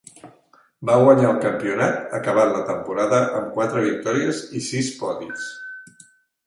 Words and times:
Va 0.89 0.95
guanyar 1.03 1.27
el 1.33 1.37
campionat, 1.43 1.99
acabant 2.21 2.55
la 2.55 2.65
temporada 2.71 3.21
amb 3.41 3.53
quatre 3.59 3.85
victòries 3.87 4.43
i 4.61 4.65
sis 4.71 4.93
podis. 5.05 5.47